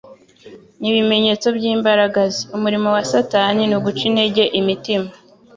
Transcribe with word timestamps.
n'ibimenyetso 0.79 1.47
by'imbaraga 1.57 2.21
ze. 2.35 2.41
Umurimo 2.57 2.87
wa 2.95 3.03
Satani 3.11 3.61
ni 3.65 3.75
uguca 3.77 4.03
intege 4.09 4.43
imitima; 4.59 5.09